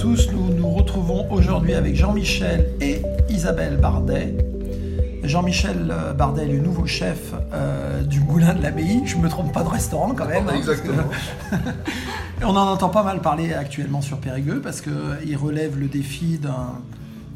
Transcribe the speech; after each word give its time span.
tous, 0.00 0.30
nous 0.32 0.48
nous 0.54 0.70
retrouvons 0.70 1.30
aujourd'hui 1.30 1.74
avec 1.74 1.94
Jean-Michel 1.94 2.68
et 2.80 3.02
Isabelle 3.28 3.76
Bardet. 3.76 4.34
Jean-Michel 5.22 5.90
euh, 5.90 6.12
Bardet 6.14 6.44
est 6.44 6.52
le 6.52 6.58
nouveau 6.60 6.86
chef 6.86 7.34
euh, 7.52 8.02
du 8.02 8.20
Moulin 8.20 8.54
de 8.54 8.62
l'Abbaye. 8.62 9.02
Je 9.04 9.16
ne 9.16 9.22
me 9.22 9.28
trompe 9.28 9.52
pas 9.52 9.62
de 9.62 9.68
restaurant 9.68 10.12
quand 10.16 10.26
même. 10.26 10.48
hein, 10.48 10.54
Exactement. 10.56 11.02
que- 11.50 11.56
on 12.44 12.56
en 12.56 12.68
entend 12.72 12.88
pas 12.88 13.02
mal 13.02 13.20
parler 13.20 13.52
actuellement 13.52 14.00
sur 14.00 14.16
Périgueux 14.18 14.60
parce 14.62 14.80
qu'il 14.80 15.36
relève 15.36 15.78
le 15.78 15.86
défi 15.86 16.38
d'un 16.38 16.78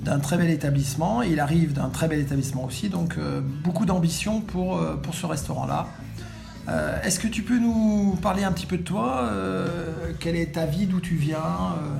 d'un 0.03 0.19
très 0.19 0.37
bel 0.37 0.51
établissement. 0.51 1.23
Il 1.23 1.41
arrive 1.41 1.73
d'un 1.73 1.89
très 1.89 2.09
bel 2.09 2.21
établissement 2.21 2.65
aussi, 2.65 2.91
donc 2.91 3.15
euh, 3.17 3.41
beaucoup 3.65 3.87
d'ambition 3.87 4.41
pour, 4.43 4.77
euh, 4.77 4.97
pour 5.03 5.15
ce 5.15 5.25
restaurant-là. 5.25 5.87
Euh, 6.69 7.03
Est-ce 7.03 7.21
que 7.21 7.29
tu 7.29 7.43
peux 7.43 7.59
nous 7.59 8.17
parler 8.23 8.43
un 8.43 8.53
petit 8.53 8.67
peu 8.67 8.79
de 8.79 8.83
toi 8.83 9.29
euh, 9.31 10.13
Quelle 10.19 10.37
est 10.37 10.53
ta 10.53 10.67
vie 10.67 10.87
D'où 10.87 11.01
tu 11.01 11.15
viens 11.15 11.37
euh, 11.39 11.99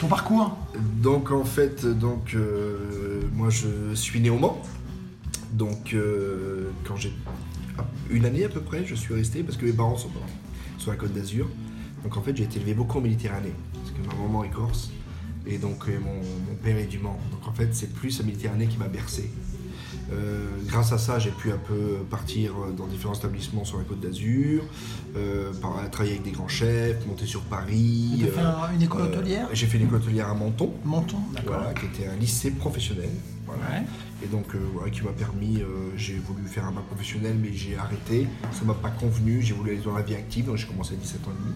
Ton 0.00 0.08
parcours? 0.08 0.56
Donc 1.02 1.30
en 1.30 1.44
fait, 1.44 1.86
donc 1.86 2.36
moi 3.32 3.48
je 3.50 3.94
suis 3.94 4.20
né 4.20 4.30
au 4.30 4.38
Mans. 4.38 4.60
Donc 5.52 5.94
quand 6.84 6.96
j'ai 6.96 7.12
une 8.10 8.24
année 8.24 8.44
à 8.44 8.48
peu 8.48 8.60
près, 8.60 8.84
je 8.84 8.94
suis 8.94 9.14
resté 9.14 9.42
parce 9.42 9.56
que 9.56 9.64
mes 9.64 9.72
parents 9.72 9.96
sont 9.96 10.10
sur 10.78 10.90
la 10.90 10.96
Côte 10.96 11.12
d'Azur. 11.12 11.48
Donc 12.04 12.16
en 12.16 12.22
fait, 12.22 12.36
j'ai 12.36 12.44
été 12.44 12.56
élevé 12.58 12.74
beaucoup 12.74 12.98
en 12.98 13.02
Méditerranée 13.02 13.54
parce 13.74 13.90
que 13.90 14.06
ma 14.06 14.22
maman 14.22 14.44
est 14.44 14.50
corse 14.50 14.90
et 15.46 15.58
donc 15.58 15.86
mon 15.88 16.54
père 16.62 16.76
est 16.76 16.86
du 16.86 16.98
Mans. 16.98 17.18
Donc 17.30 17.46
en 17.48 17.52
fait, 17.52 17.68
c'est 17.72 17.92
plus 17.92 18.18
la 18.18 18.26
Méditerranée 18.26 18.66
qui 18.66 18.76
m'a 18.76 18.88
bercé. 18.88 19.30
Euh, 20.12 20.46
grâce 20.66 20.92
à 20.92 20.98
ça, 20.98 21.18
j'ai 21.18 21.30
pu 21.30 21.50
un 21.50 21.56
peu 21.58 21.98
partir 22.10 22.52
dans 22.76 22.86
différents 22.86 23.14
établissements 23.14 23.64
sur 23.64 23.78
la 23.78 23.84
Côte 23.84 24.00
d'Azur, 24.00 24.62
euh, 25.16 25.50
travailler 25.90 26.12
avec 26.12 26.22
des 26.24 26.30
grands 26.32 26.48
chefs, 26.48 27.06
monter 27.06 27.26
sur 27.26 27.40
Paris. 27.42 28.12
Tu 28.18 28.24
as 28.24 28.28
fait 28.28 28.40
euh, 28.40 28.44
un- 28.68 28.74
une 28.74 28.82
école 28.82 29.02
hôtelière? 29.02 29.48
J'ai 29.52 29.66
fait 29.66 29.78
une 29.78 29.84
école 29.86 29.98
hôtelière 29.98 30.28
à 30.28 30.34
Menton. 30.34 30.72
Menton, 30.84 31.16
d'accord. 31.34 31.56
Voilà, 31.58 31.72
qui 31.74 31.86
était 31.86 32.08
un 32.08 32.16
lycée 32.16 32.50
professionnel. 32.50 33.10
Voilà. 33.46 33.62
Ouais. 33.80 33.86
Et 34.24 34.26
donc, 34.28 34.44
euh, 34.54 34.58
voilà, 34.74 34.90
qui 34.90 35.02
m'a 35.02 35.10
permis, 35.10 35.60
euh, 35.60 35.90
j'ai 35.96 36.14
voulu 36.14 36.42
faire 36.46 36.64
un 36.66 36.72
bac 36.72 36.84
professionnel, 36.84 37.34
mais 37.40 37.52
j'ai 37.52 37.76
arrêté. 37.76 38.28
Ça 38.52 38.64
m'a 38.64 38.74
pas 38.74 38.90
convenu. 38.90 39.42
J'ai 39.42 39.52
voulu 39.54 39.72
aller 39.72 39.80
dans 39.80 39.94
la 39.96 40.02
vie 40.02 40.14
active, 40.14 40.46
donc 40.46 40.56
j'ai 40.56 40.66
commencé 40.66 40.94
à 40.94 40.96
17 40.96 41.26
ans 41.26 41.30
et 41.32 41.42
demi. 41.42 41.54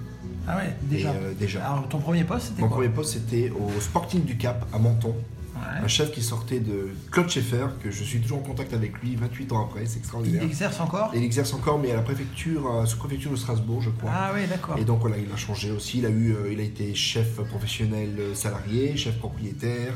Ah 0.48 0.56
ouais, 0.56 0.76
déjà. 0.82 1.12
Et, 1.12 1.16
euh, 1.16 1.32
déjà. 1.38 1.64
Alors 1.66 1.88
ton 1.88 1.98
premier 1.98 2.24
poste, 2.24 2.48
c'était 2.48 2.62
Mon 2.62 2.68
quoi? 2.68 2.76
premier 2.78 2.88
poste, 2.90 3.14
c'était 3.14 3.50
au 3.50 3.80
Sporting 3.80 4.24
du 4.24 4.36
Cap, 4.36 4.66
à 4.72 4.78
Menton. 4.78 5.14
Ouais. 5.56 5.84
Un 5.84 5.88
chef 5.88 6.12
qui 6.12 6.22
sortait 6.22 6.60
de 6.60 6.88
Claude 7.10 7.28
Schaeffer, 7.30 7.66
que 7.82 7.90
je 7.90 8.04
suis 8.04 8.20
toujours 8.20 8.38
en 8.38 8.42
contact 8.42 8.72
avec 8.74 8.98
lui 9.02 9.16
28 9.16 9.52
ans 9.52 9.64
après, 9.64 9.86
c'est 9.86 9.94
Il 9.96 9.98
extraordinaire. 9.98 10.42
exerce 10.42 10.80
encore? 10.80 11.10
Et 11.14 11.18
il 11.18 11.24
exerce 11.24 11.52
encore, 11.54 11.78
mais 11.78 11.90
à 11.92 11.96
la 11.96 12.02
préfecture, 12.02 12.72
la 12.80 12.86
sous-préfecture 12.86 13.30
de 13.30 13.36
Strasbourg, 13.36 13.80
je 13.82 13.90
crois. 13.90 14.10
Ah 14.14 14.30
oui, 14.34 14.46
d'accord. 14.48 14.76
Et 14.78 14.84
donc 14.84 15.00
voilà, 15.00 15.16
il 15.18 15.30
a 15.32 15.36
changé 15.36 15.70
aussi. 15.70 15.98
Il 15.98 16.06
a 16.06 16.10
eu, 16.10 16.32
euh, 16.32 16.52
il 16.52 16.60
a 16.60 16.62
été 16.62 16.94
chef 16.94 17.36
professionnel 17.48 18.10
euh, 18.18 18.34
salarié, 18.34 18.96
chef 18.96 19.16
propriétaire, 19.18 19.92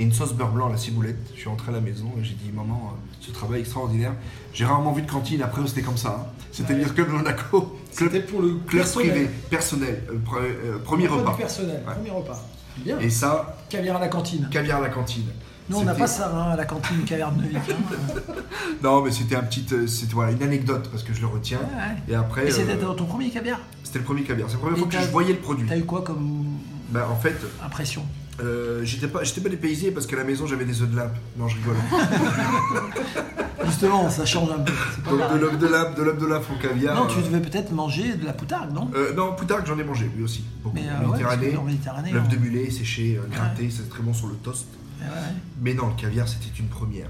Et 0.01 0.05
une 0.05 0.13
sauce 0.15 0.33
beurre 0.33 0.51
blanc 0.53 0.69
à 0.69 0.73
la 0.73 0.79
ciboulette. 0.79 1.19
Je 1.35 1.41
suis 1.41 1.49
rentré 1.51 1.69
à 1.69 1.75
la 1.75 1.81
maison 1.83 2.11
et 2.19 2.25
j'ai 2.25 2.33
dit 2.35 2.51
Maman, 2.55 2.95
euh, 2.97 3.17
ce 3.21 3.31
travail 3.33 3.61
extraordinaire. 3.61 4.15
J'ai 4.55 4.65
rarement 4.65 4.93
vu 4.93 5.03
de 5.03 5.11
cantine 5.11 5.43
après 5.43 5.61
où 5.61 5.67
c'était 5.67 5.83
comme 5.83 5.99
ça. 5.99 6.25
hein. 6.27 6.33
C'était 6.53 6.73
Ouais. 6.73 6.85
le 6.85 6.91
Club 6.91 7.11
Monaco. 7.11 7.77
Club, 7.95 8.11
C'était 8.13 8.21
pour 8.27 8.41
le 8.41 8.55
club 8.67 8.83
personnel. 8.83 9.11
privé, 9.11 9.29
personnel. 9.51 10.03
euh, 10.11 10.15
pre- 10.15 10.39
euh, 10.43 10.79
premier 10.83 11.07
Repas 11.07 11.21
repas. 11.23 11.37
personnel, 11.37 11.83
Ouais. 11.87 11.93
premier 11.95 12.11
repas. 12.11 12.43
Bien. 12.79 12.99
Et 12.99 13.11
ça, 13.11 13.59
Caviar 13.69 13.97
à 13.97 14.01
la 14.01 14.09
cantine. 14.09 14.49
caviar 14.51 14.79
à 14.79 14.81
la 14.81 14.89
cantine. 14.89 15.27
Nous, 15.69 15.77
on 15.77 15.85
n'a 15.85 15.95
pas 15.95 16.07
ça 16.07 16.33
hein, 16.35 16.51
à 16.53 16.57
la 16.57 16.65
cantine 16.65 17.05
caviar 17.05 17.31
de 17.33 17.43
Neuvik. 17.43 17.57
hein. 17.59 18.33
Non, 18.83 19.03
mais 19.03 19.11
c'était 19.11 19.37
un 19.37 19.43
petit, 19.43 19.67
c'était 19.87 20.15
voilà, 20.15 20.33
une 20.33 20.43
anecdote 20.43 20.89
parce 20.91 21.03
que 21.03 21.13
je 21.13 21.21
le 21.21 21.27
retiens. 21.27 21.59
Ouais, 21.59 21.65
ouais. 21.65 22.13
Et 22.13 22.15
après, 22.15 22.47
Et 22.49 22.51
c'était 22.51 22.73
euh, 22.73 22.81
dans 22.81 22.95
ton 22.95 23.05
premier 23.05 23.29
caviar? 23.31 23.61
c'était 23.85 23.99
le 23.99 24.05
premier 24.07 24.23
caviar. 24.23 24.49
C'est 24.49 24.55
la 24.55 24.61
première 24.61 24.77
Et 24.79 24.81
fois 24.81 24.89
que 24.89 24.99
je 25.07 25.11
voyais 25.11 25.33
le 25.35 25.39
produit. 25.41 25.69
T'as 25.69 25.77
eu 25.77 25.85
quoi 25.85 26.01
comme 26.03 26.47
Ben, 26.89 27.05
en 27.09 27.17
fait, 27.17 27.37
impression? 27.65 28.03
Euh, 28.43 28.85
j'étais 28.85 29.09
pas, 29.09 29.23
j'étais 29.25 29.41
pas 29.41 29.49
dépaysé 29.49 29.91
parce 29.91 30.07
qu'à 30.07 30.17
la 30.17 30.25
maison 30.25 30.47
j'avais 30.47 30.65
des 30.65 30.83
œufs 30.83 30.89
de 30.91 30.97
lampe. 30.97 31.13
Non, 31.39 31.49
je 31.49 31.57
rigole. 31.57 31.77
Justement, 33.65 34.09
ça 34.11 34.25
change 34.25 34.51
un 34.51 34.61
peu. 34.61 34.73
Donc 35.09 35.33
de 35.33 35.39
l'œuf 35.39 35.59
de 35.59 35.67
lampe, 35.67 35.97
de 35.97 36.03
l'œuf 36.03 36.19
de 36.19 36.27
lampe 36.27 36.45
au 36.51 36.61
caviar. 36.61 36.95
Non, 36.97 37.07
tu 37.07 37.19
euh, 37.19 37.23
devais 37.23 37.41
peut-être 37.41 37.73
manger 37.73 38.15
de 38.15 38.25
la 38.25 38.33
poutargue, 38.33 38.73
non? 38.73 38.91
Euh, 38.95 39.13
non, 39.15 39.35
plus 39.35 39.47
tard 39.47 39.63
que 39.63 39.69
j'en 39.69 39.79
ai 39.79 39.85
mangé, 39.85 40.11
oui 40.17 40.23
aussi. 40.23 40.45
Beaucoup. 40.63 40.75
Mais 40.77 40.89
euh, 40.89 41.01
ouais, 41.07 41.07
Méditerranée, 41.13 41.59
Méditerranée. 41.67 42.11
l'œuf 42.13 42.25
on- 42.27 42.31
de 42.33 42.37
mulet 42.37 42.71
séché, 42.71 43.21
gratté, 43.31 43.71
c'est 43.71 43.89
très 43.89 44.03
bon 44.03 44.13
sur 44.15 44.27
le 44.29 44.35
toast. 44.35 44.67
Ouais, 45.01 45.07
ouais. 45.07 45.13
Mais 45.61 45.75
non, 45.75 45.89
le 45.89 45.95
caviar 45.95 46.27
c'était 46.29 46.57
une 46.59 46.69
première. 46.69 47.09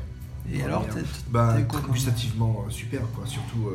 Et 0.52 0.62
alors, 0.62 0.84
Première. 0.86 1.04
Bah, 1.30 1.56
quoi 1.68 1.80
gustativement 1.88 2.64
super 2.68 3.02
quoi. 3.14 3.24
Surtout 3.26 3.70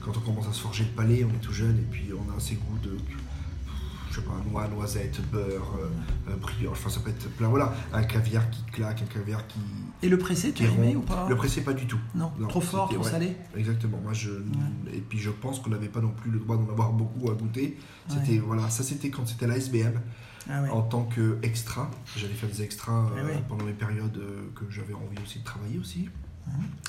quand 0.00 0.12
on 0.16 0.20
commence 0.20 0.48
à 0.48 0.52
se 0.52 0.60
forger 0.60 0.84
le 0.84 0.90
palais, 0.90 1.24
on 1.24 1.28
est 1.28 1.40
tout 1.40 1.52
jeune 1.52 1.76
et 1.78 1.86
puis 1.90 2.06
on 2.12 2.36
a 2.36 2.40
ces 2.40 2.54
goûts 2.56 2.78
de 2.82 2.90
je 4.10 4.16
sais 4.16 4.22
pas, 4.22 4.32
noix, 4.50 4.66
noisettes, 4.68 5.20
beurre, 5.30 5.76
euh, 5.80 6.30
euh, 6.30 6.36
brioche, 6.36 6.78
enfin 6.78 6.90
ça 6.90 7.00
peut 7.00 7.10
être 7.10 7.28
plein. 7.30 7.48
Voilà, 7.48 7.74
un 7.92 8.02
caviar 8.02 8.48
qui 8.50 8.62
claque, 8.72 9.02
un 9.02 9.06
caviar 9.06 9.46
qui, 9.46 9.58
Et 10.02 10.08
le 10.08 10.18
pressé, 10.18 10.52
tu 10.52 10.64
aimé 10.64 10.96
ou 10.96 11.00
pas 11.02 11.26
Le 11.28 11.36
pressé 11.36 11.62
pas 11.62 11.72
du 11.72 11.86
tout. 11.86 11.98
Non, 12.14 12.32
Non, 12.38 12.48
trop 12.48 12.60
fort, 12.60 12.88
trop 12.88 12.98
ouais. 13.02 13.10
salé 13.10 13.36
Exactement. 13.56 13.98
Moi 14.02 14.12
je 14.12 14.30
et 14.92 15.00
puis 15.00 15.18
je 15.18 15.30
pense 15.30 15.60
qu'on 15.60 15.70
n'avait 15.70 15.88
pas 15.88 16.00
non 16.00 16.10
plus 16.10 16.30
le 16.30 16.38
droit 16.38 16.56
d'en 16.56 16.68
avoir 16.70 16.92
beaucoup 16.92 17.30
à 17.30 17.34
goûter. 17.34 17.78
C'était 18.08 18.38
voilà, 18.38 18.68
ça 18.70 18.82
c'était 18.82 19.10
quand 19.10 19.26
c'était 19.26 19.46
la 19.46 19.56
SBM 19.56 20.00
Ah 20.48 20.62
en 20.72 20.82
tant 20.82 21.04
que 21.04 21.38
extra. 21.42 21.90
J'allais 22.16 22.32
faire 22.34 22.48
des 22.48 22.62
extras 22.62 23.06
euh, 23.16 23.20
Eh 23.20 23.24
oui. 23.26 23.42
pendant 23.48 23.64
mes 23.64 23.72
périodes 23.72 24.16
euh, 24.16 24.48
que 24.54 24.64
j'avais 24.70 24.94
envie 24.94 25.18
aussi 25.22 25.40
de 25.40 25.44
travailler 25.44 25.78
aussi. 25.78 26.08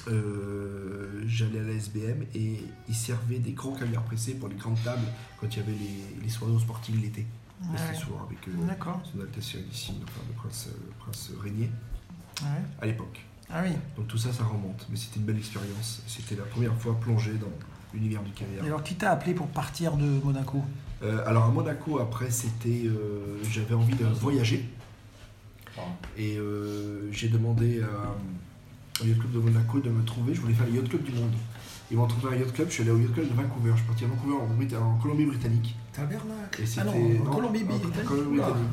Euh, 0.08 1.24
J'allais 1.28 1.60
à 1.60 1.64
la 1.64 1.74
SBM 1.74 2.24
et 2.34 2.64
ils 2.88 2.96
servaient 2.96 3.40
des 3.40 3.52
gros 3.52 3.74
caviars 3.76 4.04
pressés 4.04 4.34
pour 4.34 4.50
les 4.50 4.56
grandes 4.56 4.82
tables 4.84 5.06
quand 5.40 5.48
il 5.56 5.58
y 5.60 5.62
avait 5.62 5.72
les, 5.74 6.24
les 6.24 6.30
soirées 6.30 6.54
au 6.54 6.60
sporting 6.60 7.00
l'été. 7.02 7.26
Ouais. 7.62 7.78
C'était 7.78 8.00
souvent 8.00 8.26
avec 8.26 8.40
euh, 8.48 8.52
son 9.12 9.20
Altesse 9.22 9.46
Sérénissime, 9.46 9.96
enfin 10.04 10.22
le 10.28 10.34
prince, 10.34 10.70
le 10.74 10.92
prince 11.00 11.32
Régnier 11.42 11.70
Ouais. 12.42 12.48
à 12.82 12.86
l'époque. 12.86 13.20
Ah 13.52 13.62
oui. 13.66 13.72
Donc 13.98 14.08
tout 14.08 14.18
ça, 14.18 14.32
ça 14.32 14.44
remonte. 14.46 14.88
Mais 14.90 14.96
c'était 14.96 15.20
une 15.20 15.26
belle 15.26 15.38
expérience. 15.38 16.02
C'était 16.08 16.36
la 16.36 16.44
première 16.44 16.74
fois 16.76 16.98
plongée 17.00 17.34
dans 17.34 17.52
l'univers 17.94 18.22
du 18.24 18.30
Et 18.30 18.34
caviar. 18.34 18.66
alors, 18.66 18.82
qui 18.84 18.96
t'a 18.96 19.12
appelé 19.12 19.34
pour 19.34 19.48
partir 19.48 19.98
de 19.98 20.06
Monaco? 20.24 20.64
Euh, 21.04 21.22
alors 21.28 21.46
à 21.46 21.50
Monaco, 21.50 22.00
après, 22.00 22.32
c'était, 22.32 22.84
euh, 22.86 23.44
j'avais 23.52 23.74
envie 23.76 23.96
de 23.96 24.06
voyager. 24.06 24.68
Et 26.18 26.38
euh, 26.38 27.10
j'ai 27.12 27.30
demandé 27.30 27.82
à, 27.82 27.88
au 29.02 29.06
Yacht 29.06 29.20
Club 29.20 29.32
de 29.34 29.40
Monaco 29.40 29.80
de 29.80 29.90
me 29.90 30.04
trouver. 30.04 30.34
Je 30.34 30.42
voulais 30.42 30.54
faire 30.54 30.66
le 30.68 30.74
Yacht 30.76 30.90
Club 30.90 31.04
du 31.04 31.12
monde. 31.14 31.34
Ils 31.92 31.98
m'ont 31.98 32.06
trouvé 32.06 32.36
un 32.36 32.40
yacht 32.40 32.54
club, 32.54 32.68
je 32.70 32.74
suis 32.76 32.84
allé 32.84 32.92
au 32.92 33.00
yacht 33.00 33.14
club 33.16 33.28
de 33.28 33.34
Vancouver. 33.34 33.72
Je 33.72 33.78
suis 33.78 33.88
parti 33.88 34.04
à 34.06 34.08
Vancouver 34.10 34.36
en, 34.36 34.46
Brit- 34.56 34.76
en 34.76 35.00
Colombie-Britannique. 35.02 35.76
Tabernacle. 35.92 36.64
Ah 36.78 36.84
non, 36.84 36.92
en 36.92 37.34
Colombie-Britannique. 37.34 37.96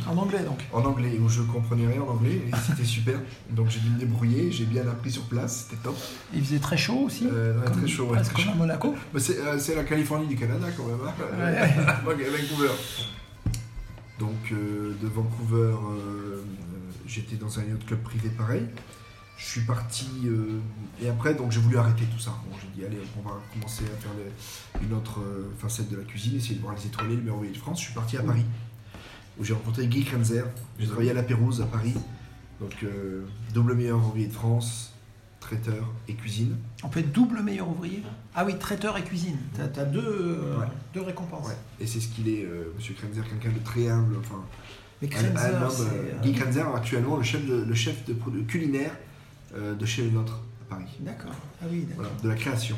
en 0.07 0.17
anglais 0.19 0.43
donc. 0.45 0.59
En 0.71 0.85
anglais, 0.85 1.19
où 1.19 1.27
je 1.27 1.41
comprenais 1.41 1.87
rien 1.87 2.03
en 2.03 2.11
anglais, 2.11 2.43
et 2.47 2.51
c'était 2.67 2.85
super. 2.85 3.19
Donc 3.49 3.71
j'ai 3.71 3.81
dû 3.81 3.89
me 3.89 3.99
débrouiller, 3.99 4.53
j'ai 4.53 4.67
bien 4.67 4.83
appris 4.87 5.11
sur 5.11 5.23
place, 5.23 5.65
c'était 5.71 5.81
top. 5.83 5.97
Il 6.35 6.45
faisait 6.45 6.59
très 6.59 6.77
chaud 6.77 7.05
aussi. 7.07 7.27
Euh, 7.27 7.59
comme- 7.63 7.79
très 7.79 7.89
chaud, 7.89 8.05
ouais, 8.05 8.17
presque 8.17 8.35
très 8.35 8.43
comme 8.43 8.53
chaud. 8.53 8.57
à 8.59 8.67
Monaco. 8.67 8.95
C'est 9.17 9.39
euh, 9.39 9.59
c'est 9.59 9.77
la 9.77 9.85
Californie 9.85 10.27
du 10.27 10.37
Canada 10.37 10.67
quand 10.77 10.85
même, 10.85 10.99
hein. 11.07 11.15
Ouais. 11.39 11.71
Ok, 12.13 12.19
Vancouver. 12.21 12.71
Donc 14.19 14.53
euh, 14.53 14.95
de 15.03 15.09
Vancouver, 15.09 15.75
j'étais 17.07 17.37
dans 17.37 17.59
un 17.59 17.63
yacht 17.65 17.87
club 17.87 18.01
privé 18.03 18.29
pareil. 18.29 18.65
Je 19.39 19.45
suis 19.45 19.61
parti 19.63 20.07
euh, 20.25 20.61
et 21.03 21.09
après 21.09 21.35
donc 21.35 21.53
j'ai 21.53 21.61
voulu 21.61 21.77
arrêter 21.77 22.05
tout 22.07 22.19
ça. 22.19 22.31
Bon, 22.49 22.57
j'ai 22.61 22.69
dit 22.81 22.87
allez 22.87 23.03
on 23.19 23.29
va 23.29 23.35
commencer 23.53 23.85
à 23.85 23.97
faire 24.01 24.11
une 24.83 24.93
autre 24.95 25.21
euh, 25.21 25.51
facette 25.59 25.91
de 25.91 25.97
la 25.97 26.05
cuisine, 26.05 26.37
essayer 26.37 26.55
de 26.57 26.63
voir 26.63 26.75
les 26.75 26.87
étoilés, 26.87 27.17
le 27.17 27.21
meilleur 27.21 27.37
ouvrier 27.37 27.53
de 27.53 27.59
France. 27.59 27.81
Je 27.81 27.85
suis 27.87 27.95
parti 27.95 28.17
à 28.17 28.23
Paris 28.23 28.45
où 29.39 29.45
j'ai 29.45 29.53
rencontré 29.53 29.87
Guy 29.87 30.05
Krenzer. 30.05 30.45
J'ai 30.79 30.87
travaillé 30.87 31.11
à 31.11 31.15
la 31.15 31.23
Pérouse 31.23 31.61
à 31.61 31.67
Paris. 31.67 31.95
Donc 32.61 32.73
euh, 32.83 33.27
double 33.53 33.75
meilleur 33.75 33.99
ouvrier 33.99 34.27
de 34.29 34.33
France, 34.33 34.95
traiteur 35.41 35.87
et 36.09 36.15
cuisine. 36.15 36.57
On 36.83 36.89
peut 36.89 37.01
être 37.01 37.13
double 37.13 37.43
meilleur 37.43 37.69
ouvrier? 37.69 38.03
Ah 38.35 38.45
oui, 38.47 38.59
traiteur 38.59 38.97
et 38.97 39.05
cuisine. 39.05 39.37
T'as 39.55 39.83
as 39.83 39.85
deux, 39.85 40.41
Ouais. 40.59 40.67
deux 40.95 41.03
récompenses. 41.03 41.49
Ouais. 41.49 41.57
Et 41.79 41.87
c'est 41.87 42.01
ce 42.01 42.09
qu'il 42.09 42.29
est, 42.31 42.49
Monsieur 42.75 42.95
Krenzer, 42.95 43.23
quelqu'un 43.29 43.51
de 43.51 43.63
très 43.63 43.89
humble. 43.91 44.17
Enfin, 44.19 44.43
Mais 45.03 45.15
un, 45.15 45.19
un 45.19 45.23
Krenzer, 45.31 45.63
homme, 45.83 46.23
Guy 46.23 46.33
Krenzer, 46.33 46.75
actuellement 46.75 47.19
le 47.19 47.23
chef 47.23 47.45
de, 47.45 47.63
le 47.63 47.75
chef 47.75 48.07
de, 48.07 48.15
culinaire 48.49 48.93
de 49.57 49.87
chez 49.87 50.03
Le 50.05 50.11
Nôtre 50.11 50.43
à 50.63 50.75
Paris. 50.75 50.97
D'accord. 51.01 51.33
Ah 51.63 51.67
oui, 51.71 51.87
d'accord. 51.89 52.05
Voilà, 52.05 52.11
de 52.23 52.29
la 52.29 52.35
création. 52.35 52.77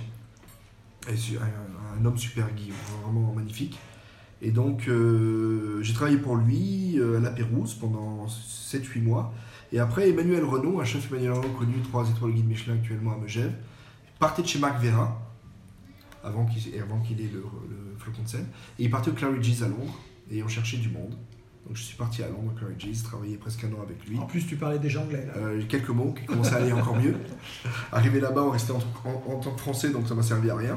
Et 1.09 1.13
un, 1.37 2.01
un 2.01 2.05
homme 2.05 2.19
super 2.19 2.53
Guy, 2.55 2.71
vraiment 3.03 3.33
magnifique. 3.33 3.79
Et 4.41 4.51
donc, 4.51 4.89
euh, 4.89 5.83
j'ai 5.83 5.93
travaillé 5.95 6.17
pour 6.19 6.37
lui 6.37 6.99
euh, 6.99 7.19
à 7.19 7.21
la 7.21 7.31
Pérouse 7.31 7.75
pendant 7.75 8.27
7-8 8.27 9.03
mois. 9.03 9.35
Et 9.73 9.81
après, 9.81 10.11
Emmanuel 10.11 10.45
Renault, 10.45 10.81
un 10.81 10.85
chef 10.85 11.11
Emmanuel 11.11 11.33
Renault 11.33 11.55
connu, 11.59 11.75
3 11.83 12.11
étoiles 12.11 12.33
guide 12.33 12.47
Michelin 12.47 12.75
actuellement 12.75 13.13
à 13.13 13.17
Megève, 13.17 13.53
partait 14.19 14.43
de 14.43 14.47
chez 14.47 14.59
Marc 14.59 14.83
Vera, 14.83 15.21
avant 16.23 16.47
qu'il 16.47 16.81
avant 16.81 17.01
qu'il 17.01 17.21
ait 17.21 17.31
le, 17.33 17.41
le 17.69 17.99
flocon 17.99 18.23
de 18.23 18.29
sel. 18.29 18.47
Et 18.79 18.85
il 18.85 18.91
partait 18.91 19.11
au 19.11 19.15
Claridge's 19.15 19.63
à 19.63 19.69
Londres, 19.69 19.99
et 20.31 20.43
on 20.43 20.49
cherchait 20.49 20.79
du 20.79 20.89
monde. 20.89 21.15
Donc 21.67 21.77
je 21.77 21.83
suis 21.83 21.97
parti 21.97 22.23
à 22.23 22.29
Londres 22.29 22.53
au 22.55 22.59
Claridge's, 22.59 23.03
travaillé 23.03 23.37
presque 23.37 23.63
un 23.65 23.69
an 23.75 23.83
avec 23.83 24.03
lui. 24.09 24.19
En 24.19 24.27
plus, 24.27 24.47
tu 24.47 24.57
parlais 24.57 24.79
déjà 24.79 25.01
anglais 25.03 25.27
là. 25.27 25.35
Euh, 25.37 25.63
quelques 25.69 25.91
mots 25.91 26.15
qui 26.19 26.25
commençaient 26.25 26.55
à 26.55 26.59
aller 26.59 26.73
encore 26.73 26.97
mieux. 26.97 27.15
Arrivé 27.93 28.21
là-bas, 28.21 28.43
on 28.43 28.51
restait 28.51 28.73
en, 28.73 28.79
en- 29.05 29.33
en 29.33 29.39
tant 29.39 29.51
que 29.53 29.61
français, 29.61 29.91
donc 29.91 30.09
ça 30.09 30.15
m'a 30.15 30.23
servi 30.23 30.49
à 30.51 30.57
rien. 30.57 30.77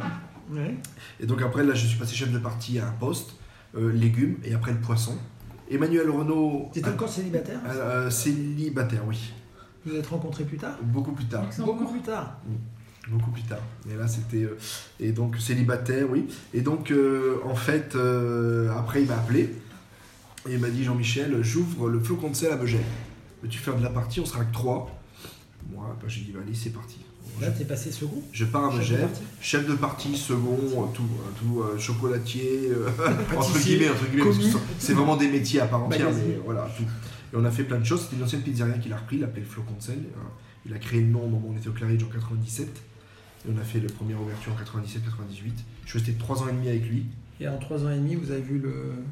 Ouais. 0.51 0.75
Et 1.22 1.25
donc 1.25 1.42
après, 1.42 1.63
là, 1.63 1.74
je 1.74 1.86
suis 1.88 1.98
passé 1.98 2.13
chef 2.16 2.31
de 2.31 2.39
partie 2.39 2.78
à 2.80 2.88
un 2.88 2.92
poste, 2.92 3.36
euh, 3.78 3.92
légumes, 3.94 4.36
et 4.44 4.54
après 4.54 4.74
le 4.74 4.80
poisson. 4.80 5.16
Emmanuel 5.69 6.10
Renault, 6.10 6.69
T'étais 6.74 6.89
encore 6.89 7.07
célibataire 7.07 7.60
euh, 7.66 8.07
euh, 8.07 8.10
célibataire, 8.10 9.04
oui. 9.07 9.31
Vous 9.86 9.92
vous 9.94 9.98
êtes 9.98 10.07
rencontrés 10.07 10.44
plus 10.44 10.57
tard 10.57 10.75
Beaucoup 10.83 11.13
plus 11.13 11.25
tard. 11.25 11.45
Beaucoup 11.60 11.86
plus 11.88 12.01
tard. 12.01 12.38
Beaucoup 13.10 13.31
plus 13.31 13.44
tard. 13.44 13.62
Et 13.89 13.95
là, 13.95 14.07
c'était. 14.10 14.44
euh, 14.44 14.57
et 15.00 15.12
donc, 15.13 15.38
célibataire, 15.38 16.06
oui. 16.10 16.28
Et 16.54 16.60
donc, 16.62 16.92
euh, 16.92 17.38
en 17.45 17.56
fait, 17.56 17.95
euh, 17.95 18.69
après, 18.78 19.01
il 19.04 19.07
m'a 19.07 19.16
appelé. 19.16 19.56
Et 20.49 20.53
il 20.53 20.59
m'a 20.59 20.69
dit 20.69 20.83
Jean-Michel, 20.83 21.41
j'ouvre 21.43 21.89
le 21.89 21.99
flocon 21.99 22.29
de 22.29 22.35
sel 22.35 22.51
à 22.51 22.55
Megève. 22.55 22.81
Veux-tu 23.43 23.59
faire 23.59 23.75
de 23.77 23.83
la 23.83 23.89
partie? 23.89 24.19
On 24.19 24.25
sera 24.25 24.43
que 24.43 24.53
trois. 24.53 24.99
Moi, 25.71 25.95
bah, 26.01 26.07
j'ai 26.07 26.21
dit, 26.21 26.31
bah, 26.31 26.39
allez, 26.43 26.55
c'est 26.55 26.71
parti. 26.71 26.97
Là, 27.39 27.49
t'es 27.51 27.65
passé 27.65 27.91
second? 27.91 28.21
Je 28.31 28.45
pars 28.45 28.65
à 28.65 28.71
Chef 28.71 28.77
de 28.89 28.93
Megève, 28.93 29.07
partie? 29.09 29.23
chef 29.41 29.67
de 29.67 29.73
partie, 29.75 30.17
second, 30.17 30.57
euh, 30.63 30.85
tout, 30.93 31.03
euh, 31.03 31.31
tout 31.39 31.61
euh, 31.61 31.77
chocolatier, 31.77 32.69
euh, 32.71 32.89
entre 33.38 33.59
guillemets, 33.59 33.89
entre 33.89 34.05
guillemets, 34.11 34.51
c'est- 34.79 34.93
vraiment 34.93 35.15
des 35.15 35.29
métiers 35.29 35.61
à 35.61 35.67
part 35.67 35.83
entière, 35.83 36.09
mais 36.11 36.39
voilà, 36.44 36.67
tout. 36.75 36.83
Et 36.83 37.35
on 37.37 37.45
a 37.45 37.51
fait 37.51 37.63
plein 37.63 37.79
de 37.79 37.85
choses. 37.85 38.01
C'était 38.03 38.17
une 38.17 38.23
ancienne 38.23 38.41
pizzeria 38.41 38.77
qu'il 38.79 38.91
a 38.91 38.97
repris, 38.97 39.15
il 39.17 39.21
l'appelait 39.21 39.41
le 39.41 39.47
Flocon 39.47 39.73
de 39.77 39.81
sel. 39.83 39.99
Euh, 39.99 40.19
Il 40.65 40.73
a 40.73 40.77
créé 40.77 41.01
le 41.01 41.07
nom 41.07 41.23
au 41.23 41.27
moment 41.27 41.47
où 41.47 41.53
on 41.53 41.57
était 41.57 41.69
au 41.69 41.71
Claridge 41.71 42.03
en 42.03 42.07
97. 42.07 42.67
Et 42.67 43.49
on 43.51 43.57
a 43.59 43.63
fait 43.63 43.79
la 43.79 43.89
première 43.89 44.21
ouverture 44.21 44.51
en 44.53 44.55
97-98. 44.61 45.51
Je 45.85 45.89
suis 45.89 45.97
resté 45.99 46.13
3 46.13 46.44
ans 46.44 46.49
et 46.49 46.51
demi 46.51 46.67
avec 46.69 46.85
lui. 46.87 47.05
Et 47.43 47.47
en 47.47 47.57
trois 47.57 47.83
ans 47.83 47.89
et 47.89 47.95
demi, 47.97 48.13
vous 48.13 48.29
avez 48.29 48.41
vu 48.41 48.59
le 48.59 48.69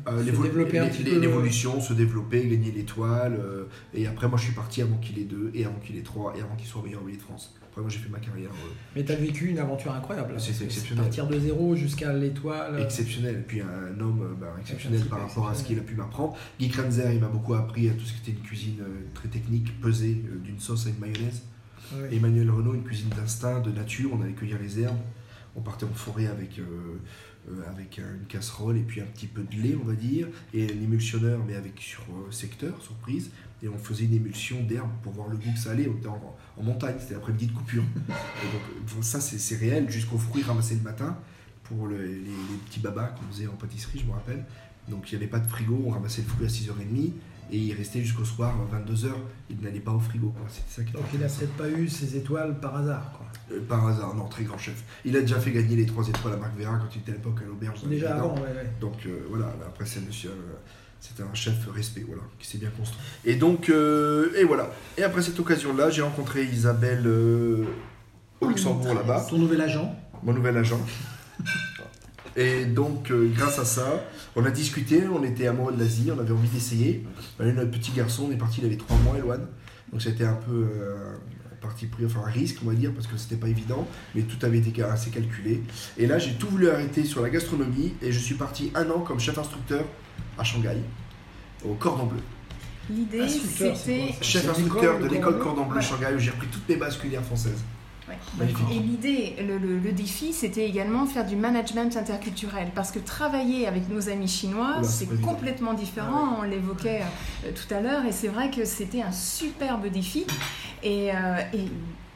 Euh, 0.07 0.19
se 0.19 0.23
développer 0.23 0.77
un 0.77 0.83
l'é- 0.83 0.89
petit 0.91 1.01
l'é- 1.03 1.13
peu. 1.13 1.19
L'évolution, 1.19 1.81
se 1.81 1.93
développer, 1.93 2.45
gagner 2.47 2.71
l'étoile. 2.71 3.33
euh, 3.39 3.63
et 3.95 4.05
après, 4.05 4.27
moi, 4.29 4.37
je 4.37 4.43
suis 4.45 4.53
parti 4.53 4.83
avant 4.83 4.97
qu'il 4.97 5.17
ait 5.17 5.23
deux, 5.23 5.49
et 5.55 5.65
avant 5.65 5.79
qu'il 5.83 5.97
ait 5.97 6.03
trois, 6.03 6.35
et 6.37 6.41
avant 6.41 6.55
qu'il 6.55 6.67
soit 6.67 6.83
meilleur 6.83 7.01
ouvrier 7.01 7.17
de 7.17 7.23
France. 7.23 7.55
Après, 7.67 7.81
moi, 7.81 7.89
j'ai 7.89 7.97
fait 7.97 8.09
ma 8.09 8.19
carrière 8.19 8.51
euh, 8.51 8.69
Mais 8.95 9.03
t'as 9.03 9.15
vécu 9.15 9.47
une 9.47 9.57
aventure 9.57 9.91
incroyable. 9.93 10.35
C'est 10.37 10.47
parce 10.49 10.59
que 10.59 10.63
exceptionnel. 10.65 11.03
Partir 11.05 11.25
de 11.27 11.39
zéro 11.39 11.75
jusqu'à 11.75 12.13
l'étoile. 12.13 12.79
exceptionnel. 12.79 13.35
Et 13.35 13.41
puis 13.47 13.61
un 13.61 13.99
homme 13.99 14.35
bah, 14.39 14.55
exceptionnel 14.61 15.01
par 15.05 15.21
rapport 15.27 15.49
à 15.49 15.55
ce 15.55 15.63
qu'il 15.63 15.79
a 15.79 15.81
pu 15.81 15.95
m'apprendre. 15.95 16.35
Guy 16.59 16.69
Krenzer, 16.69 17.11
il 17.11 17.19
m'a 17.19 17.27
beaucoup 17.29 17.55
appris 17.55 17.89
à 17.89 17.93
tout 17.93 18.05
ce 18.05 18.13
qui 18.13 18.29
était 18.29 18.37
une 18.39 18.45
cuisine 18.45 18.83
très 19.15 19.29
technique, 19.29 19.81
pesée 19.81 20.21
d'une 20.43 20.59
sauce 20.59 20.85
à 20.85 20.89
une 20.89 20.99
mayonnaise. 20.99 21.41
Emmanuel 22.11 22.51
Renault, 22.51 22.75
une 22.75 22.83
cuisine 22.83 23.09
d'instinct, 23.09 23.61
de 23.61 23.71
nature. 23.71 24.11
On 24.13 24.21
allait 24.21 24.33
cueillir 24.33 24.57
les 24.61 24.79
herbes. 24.81 24.97
On 25.55 25.61
partait 25.61 25.85
en 25.85 25.93
forêt 25.95 26.27
avec, 26.27 26.59
avec 27.67 27.99
euh, 27.99 28.15
une 28.19 28.25
casserole 28.27 28.77
et 28.77 28.81
puis 28.83 29.01
un 29.01 29.05
petit 29.05 29.27
peu 29.27 29.41
de 29.43 29.55
lait, 29.55 29.75
on 29.81 29.85
va 29.85 29.93
dire, 29.95 30.27
et 30.53 30.65
un 30.65 30.67
émulsionneur, 30.83 31.39
mais 31.47 31.55
avec 31.55 31.79
sur 31.79 32.01
euh, 32.11 32.31
secteur, 32.31 32.81
sur 32.81 32.93
prise. 32.95 33.31
Et 33.63 33.67
on 33.67 33.77
faisait 33.77 34.05
une 34.05 34.13
émulsion 34.13 34.63
d'herbes 34.63 34.91
pour 35.03 35.13
voir 35.13 35.27
le 35.27 35.35
goût 35.37 35.51
que 35.51 35.59
ça 35.59 35.71
allait. 35.71 35.87
On 35.87 35.97
était 35.97 36.07
en, 36.07 36.35
en 36.57 36.63
montagne, 36.63 36.95
c'était 36.99 37.15
l'après-midi 37.15 37.47
de 37.47 37.51
coupure. 37.53 37.83
et 38.07 38.93
donc, 38.93 39.03
ça, 39.03 39.19
c'est 39.19 39.37
c'est 39.39 39.55
réel, 39.57 39.89
jusqu'aux 39.89 40.17
fruits 40.17 40.43
ramassés 40.43 40.75
le 40.75 40.81
matin 40.81 41.17
pour 41.63 41.87
le- 41.87 42.05
les, 42.05 42.13
les 42.15 42.57
petits 42.67 42.79
babas 42.79 43.07
qu'on 43.09 43.31
faisait 43.33 43.47
en 43.47 43.53
pâtisserie, 43.55 43.99
je 43.99 44.05
me 44.05 44.11
rappelle. 44.11 44.45
Donc 44.87 45.11
il 45.11 45.15
n'y 45.17 45.21
avait 45.23 45.29
pas 45.29 45.39
de 45.39 45.47
frigo, 45.47 45.79
on 45.85 45.89
ramassait 45.91 46.23
le 46.23 46.27
fruit 46.27 46.45
à 46.45 46.49
6h30 46.49 47.11
et 47.51 47.57
il 47.57 47.73
restait 47.73 48.01
jusqu'au 48.01 48.25
soir 48.25 48.55
22h. 48.73 49.09
Il 49.49 49.59
n'allait 49.61 49.79
pas 49.79 49.91
au 49.91 49.99
frigo. 49.99 50.29
quoi. 50.29 50.45
C'était 50.49 50.65
ça 50.69 50.83
qui 50.83 50.89
était 50.89 50.97
Donc 50.97 51.07
il 51.13 51.23
a 51.23 51.25
intéressant. 51.25 51.39
peut-être 51.39 51.53
pas 51.57 51.69
eu 51.69 51.87
ses 51.89 52.15
étoiles 52.17 52.59
par 52.59 52.75
hasard. 52.77 53.11
Quoi. 53.17 53.25
Euh, 53.51 53.61
par 53.67 53.87
hasard, 53.87 54.13
non, 54.15 54.27
très 54.27 54.43
grand 54.43 54.57
chef. 54.57 54.83
Il 55.05 55.15
a 55.17 55.21
déjà 55.21 55.39
fait 55.39 55.51
gagner 55.51 55.75
les 55.75 55.85
3 55.85 56.07
étoiles 56.09 56.33
à 56.33 56.37
Marc 56.37 56.57
Vera 56.57 56.77
quand 56.77 56.95
il 56.95 56.99
était 56.99 57.11
à 57.11 57.15
l'époque 57.15 57.39
à 57.43 57.47
l'auberge. 57.47 57.81
Déjà 57.85 58.15
avant, 58.15 58.35
ouais, 58.35 58.41
ouais. 58.41 58.69
Donc 58.79 59.05
euh, 59.05 59.25
voilà, 59.29 59.45
là, 59.45 59.65
après 59.67 59.85
c'est 59.85 60.05
monsieur, 60.05 60.29
euh, 60.29 60.53
c'était 60.99 61.23
un 61.23 61.33
chef 61.33 61.55
respect, 61.73 62.03
voilà, 62.05 62.21
qui 62.37 62.47
s'est 62.47 62.57
bien 62.59 62.69
construit. 62.69 62.99
Et 63.25 63.35
donc, 63.35 63.69
euh, 63.69 64.29
et 64.37 64.43
voilà. 64.43 64.69
Et 64.97 65.03
après 65.03 65.21
cette 65.21 65.39
occasion-là, 65.39 65.89
j'ai 65.89 66.01
rencontré 66.03 66.43
Isabelle 66.45 67.07
au 68.41 68.47
Luxembourg 68.47 68.93
là-bas, 68.93 69.25
Ton 69.29 69.37
nouvel 69.39 69.61
agent. 69.61 69.95
mon 70.23 70.33
nouvel 70.33 70.55
agent. 70.57 70.79
Et 72.35 72.65
donc, 72.65 73.11
euh, 73.11 73.31
grâce 73.35 73.59
à 73.59 73.65
ça, 73.65 74.05
on 74.35 74.45
a 74.45 74.51
discuté, 74.51 75.03
on 75.07 75.23
était 75.23 75.47
amoureux 75.47 75.73
de 75.73 75.79
l'Asie, 75.79 76.11
on 76.15 76.19
avait 76.19 76.31
envie 76.31 76.49
d'essayer. 76.49 77.05
On 77.39 77.43
avait 77.43 77.53
notre 77.53 77.71
petit 77.71 77.91
garçon, 77.91 78.27
on 78.29 78.31
est 78.31 78.37
parti, 78.37 78.59
il 78.61 78.65
avait 78.65 78.77
3 78.77 78.97
mois, 78.97 79.17
Eloane. 79.17 79.47
Donc 79.91 80.01
c'était 80.01 80.25
un 80.25 80.35
peu 80.35 80.67
euh, 80.71 81.15
un 81.51 81.55
parti 81.61 81.87
pris, 81.87 82.05
enfin 82.05 82.21
un 82.25 82.29
risque, 82.29 82.57
on 82.63 82.69
va 82.69 82.75
dire, 82.75 82.93
parce 82.93 83.07
que 83.07 83.17
c'était 83.17 83.35
pas 83.35 83.47
évident, 83.47 83.87
mais 84.13 84.21
tout 84.21 84.43
avait 84.45 84.59
été 84.59 84.83
assez 84.83 85.09
calculé. 85.09 85.63
Et 85.97 86.05
là, 86.05 86.19
j'ai 86.19 86.33
tout 86.33 86.47
voulu 86.47 86.69
arrêter 86.69 87.03
sur 87.03 87.21
la 87.21 87.29
gastronomie 87.29 87.93
et 88.01 88.11
je 88.11 88.19
suis 88.19 88.35
parti 88.35 88.71
un 88.75 88.89
an 88.91 88.99
comme 88.99 89.19
chef 89.19 89.37
instructeur 89.37 89.83
à 90.37 90.43
Shanghai, 90.43 90.77
au 91.65 91.73
Cordon 91.73 92.05
Bleu. 92.05 92.21
L'idée, 92.89 93.27
c'était. 93.27 93.75
Chef 94.21 94.43
C'est 94.43 94.49
instructeur 94.49 94.99
de 94.99 95.05
le 95.05 95.09
l'école 95.09 95.39
Cordon 95.39 95.65
Bleu? 95.65 95.81
Shanghai 95.81 96.13
où 96.15 96.19
j'ai 96.19 96.31
repris 96.31 96.47
toutes 96.47 96.67
mes 96.69 96.75
bases 96.75 96.97
culinaires 96.97 97.23
françaises. 97.23 97.63
Ouais. 98.09 98.47
Et 98.71 98.79
l'idée, 98.79 99.35
le, 99.47 99.57
le- 99.57 99.77
le 99.79 99.91
défi, 99.91 100.33
c'était 100.33 100.67
également 100.67 101.05
faire 101.05 101.25
du 101.25 101.35
management 101.35 101.95
interculturel. 101.97 102.69
Parce 102.75 102.91
que 102.91 102.99
travailler 102.99 103.67
avec 103.67 103.89
nos 103.89 104.09
amis 104.09 104.27
chinois, 104.27 104.77
c'est 104.83 105.05
complètement 105.21 105.73
différent. 105.73 106.37
On 106.39 106.43
l'évoquait 106.43 107.01
euh, 107.45 107.51
tout 107.53 107.73
à 107.73 107.79
l'heure. 107.81 108.05
Et 108.05 108.11
c'est 108.11 108.27
vrai 108.29 108.49
que 108.51 108.65
c'était 108.65 109.01
un 109.01 109.11
superbe 109.11 109.87
défi. 109.87 110.25
Et, 110.83 111.11
euh, 111.11 111.15
et 111.53 111.65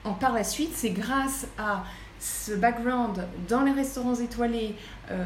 en- 0.05 0.13
par 0.13 0.33
la 0.33 0.43
suite, 0.43 0.71
c'est 0.73 0.91
grâce 0.91 1.47
à 1.57 1.83
ce 2.19 2.53
background 2.53 3.25
dans 3.49 3.61
les 3.63 3.71
restaurants 3.73 4.15
étoilés, 4.15 4.75
euh, 5.11 5.25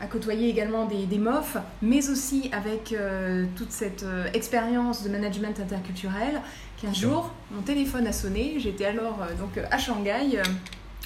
à 0.00 0.06
côtoyer 0.06 0.48
également 0.48 0.86
des, 0.86 1.04
des 1.06 1.18
MOF, 1.18 1.58
mais 1.82 2.08
aussi 2.10 2.50
avec 2.52 2.92
euh, 2.92 3.44
toute 3.54 3.70
cette 3.70 4.02
euh, 4.02 4.26
expérience 4.32 5.04
de 5.04 5.10
management 5.10 5.60
interculturel, 5.60 6.40
qu'un 6.82 6.92
Sûr. 6.92 7.08
jour, 7.10 7.30
mon 7.52 7.62
téléphone 7.62 8.06
a 8.06 8.12
sonné. 8.12 8.56
J'étais 8.58 8.84
alors 8.86 9.18
euh, 9.22 9.34
donc 9.38 9.58
à 9.70 9.78
Shanghai. 9.78 10.38
euh, 10.38 10.42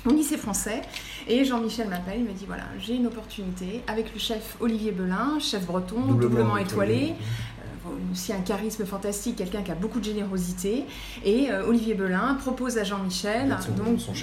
au 0.04 0.11
lycée 0.11 0.37
français 0.37 0.83
et 1.26 1.45
Jean-Michel 1.45 1.88
m'appelle, 1.88 2.18
il 2.18 2.25
me 2.25 2.33
dit 2.33 2.45
voilà 2.47 2.62
j'ai 2.78 2.95
une 2.95 3.06
opportunité 3.06 3.83
avec 3.88 4.12
le 4.14 4.21
chef 4.21 4.56
Olivier 4.61 4.92
Belin, 4.92 5.38
chef 5.40 5.66
breton, 5.66 6.00
doublement, 6.12 6.56
étoilé, 6.56 7.14
euh, 7.14 8.12
aussi 8.12 8.33
un 8.33 8.40
charisme 8.40 8.85
fantastique, 8.87 9.37
quelqu'un 9.37 9.62
qui 9.62 9.73
a 9.73 9.75
beaucoup 9.75 9.99
de 9.99 10.04
générosité. 10.04 10.85
Et 11.25 11.50
euh, 11.50 11.66
Olivier 11.66 11.95
Belin 11.95 12.35
propose 12.35 12.78
à 12.78 12.85
Jean-Michel 12.85 13.49
D'être 13.49 13.62
son, 13.64 13.73
donc 13.73 14.00
son 14.00 14.14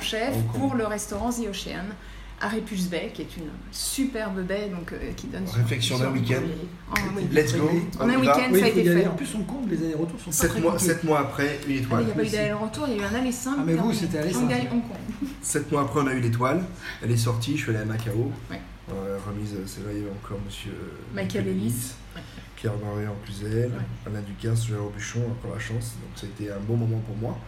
chef. 0.00 0.34
pour 0.54 0.74
le 0.74 0.84
restaurant 0.86 1.30
The 1.30 1.48
Ocean 1.48 1.86
à 2.40 2.48
Répulse-Bay, 2.48 3.10
qui 3.12 3.22
est 3.22 3.36
une 3.36 3.50
superbe 3.70 4.40
baie 4.46 4.68
donc, 4.74 4.92
euh, 4.92 5.12
qui 5.16 5.26
donne 5.26 5.44
Réflexion 5.46 5.98
d'un 5.98 6.10
week-end. 6.10 6.40
En 6.90 6.94
un 6.96 7.16
week-end. 7.16 7.28
Let's 7.32 7.54
go. 7.54 7.70
En 8.00 8.08
un 8.08 8.16
week-end. 8.16 8.48
Oui, 8.50 8.60
ça 8.60 8.66
a 8.66 8.68
été 8.68 8.84
fait. 8.84 9.06
En 9.06 9.14
plus, 9.14 9.34
on 9.34 9.42
compte, 9.44 9.68
les 9.70 9.76
allers-retours 9.84 10.18
sont 10.20 10.30
pas 10.30 10.36
Sept 10.36 10.50
très 10.50 10.60
mois, 10.60 10.72
compliqués. 10.72 10.92
sept 10.94 11.04
mois 11.04 11.20
après, 11.20 11.60
une 11.68 11.74
Ah, 11.76 11.78
étoile. 11.80 12.00
Il 12.02 12.06
n'y 12.06 12.12
a 12.12 12.14
pas 12.14 12.24
eu 12.24 12.28
d'aller-retour, 12.30 12.84
il 12.88 12.96
y 12.96 12.98
a 12.98 13.02
eu 13.02 13.06
un 13.06 13.14
aller 13.14 13.32
simple. 13.32 13.58
Ah, 13.60 13.64
mais 13.66 13.74
vous, 13.74 13.92
c'était 13.92 14.18
aller 14.18 14.32
simple. 14.32 14.52
Hong 14.72 14.82
Kong. 14.82 15.28
Sept 15.42 15.70
mois 15.70 15.82
après, 15.82 16.00
on 16.00 16.06
a 16.06 16.14
eu 16.14 16.20
l'étoile. 16.20 16.64
Elle 17.02 17.10
est 17.10 17.16
sortie, 17.16 17.56
je 17.56 17.62
suis 17.62 17.70
allé 17.70 17.80
à 17.80 17.84
Macao. 17.84 18.32
Ouais. 18.50 18.60
Euh, 18.92 19.18
remise, 19.28 19.52
euh, 19.54 19.62
c'est 19.66 19.80
là, 19.84 19.90
il 19.92 19.98
y 19.98 20.00
avait 20.00 20.10
encore 20.10 20.38
monsieur 20.44 20.72
euh, 20.72 21.14
Michael 21.14 21.46
Ellis. 21.46 21.92
Ouais. 22.16 22.22
Pierre 22.56 22.74
Barré 22.74 23.06
en 23.06 23.14
plus 23.22 23.34
elle, 23.44 23.70
Ouais. 23.70 23.78
Alain 24.06 24.20
Ducasse, 24.22 24.66
Gérard 24.66 24.88
Buchon, 24.90 25.20
encore 25.30 25.54
la 25.54 25.60
chance. 25.60 25.94
Donc 26.00 26.10
ça 26.16 26.26
a 26.26 26.28
été 26.30 26.50
un 26.50 26.58
bon 26.66 26.76
moment 26.76 27.00
pour 27.06 27.16
moi. 27.16 27.38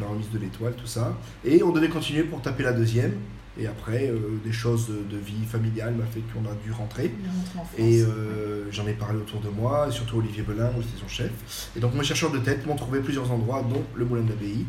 La 0.00 0.06
remise 0.06 0.30
de 0.30 0.38
l'étoile, 0.38 0.74
tout 0.76 0.86
ça. 0.86 1.16
Et 1.44 1.62
on 1.62 1.70
devait 1.72 1.88
continuer 1.88 2.24
pour 2.24 2.42
taper 2.42 2.62
la 2.64 2.72
deuxième. 2.72 3.12
Et 3.58 3.66
après, 3.66 4.08
euh, 4.08 4.18
des 4.44 4.52
choses 4.52 4.88
de, 4.88 5.16
de 5.16 5.20
vie 5.20 5.44
familiale 5.44 5.94
m'a 5.94 6.06
fait 6.06 6.20
qu'on 6.32 6.48
a 6.48 6.54
dû 6.64 6.70
rentrer. 6.72 7.12
En. 7.58 7.66
Et 7.76 8.00
euh, 8.00 8.70
j'en 8.70 8.86
ai 8.86 8.92
parlé 8.92 9.18
autour 9.18 9.40
de 9.40 9.48
moi, 9.48 9.86
et 9.88 9.92
surtout 9.92 10.18
Olivier 10.18 10.42
Belin, 10.42 10.70
où 10.78 10.82
c'était 10.82 11.00
son 11.00 11.08
chef. 11.08 11.30
Et 11.76 11.80
donc 11.80 11.94
mes 11.94 12.04
chercheurs 12.04 12.30
de 12.30 12.38
tête 12.38 12.64
m'ont 12.66 12.76
trouvé 12.76 13.00
plusieurs 13.00 13.30
endroits, 13.32 13.62
dont 13.68 13.82
le 13.94 14.04
Moulin 14.04 14.22
de 14.22 14.30
l'Abbaye. 14.30 14.64